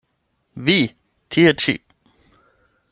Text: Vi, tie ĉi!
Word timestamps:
Vi, 0.69 0.77
tie 1.35 1.53
ĉi! 1.65 1.77